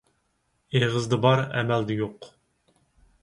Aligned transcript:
ئېغىزدا 0.77 1.19
بار، 1.27 1.43
ئەمەلدە 1.59 1.97
يوق. 1.99 2.31